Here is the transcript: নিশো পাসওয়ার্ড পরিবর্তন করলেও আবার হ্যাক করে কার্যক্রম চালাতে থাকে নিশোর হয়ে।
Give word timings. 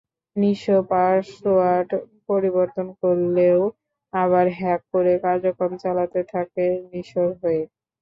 নিশো 0.35 0.75
পাসওয়ার্ড 0.89 1.89
পরিবর্তন 2.29 2.87
করলেও 3.01 3.59
আবার 4.13 4.45
হ্যাক 4.59 4.81
করে 4.93 5.13
কার্যক্রম 5.25 5.71
চালাতে 5.83 6.21
থাকে 6.33 6.63
নিশোর 6.91 7.29
হয়ে। 7.41 7.63